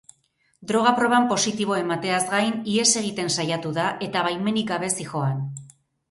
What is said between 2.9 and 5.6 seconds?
egiten saiatu da eta baimenik gabe zihoan.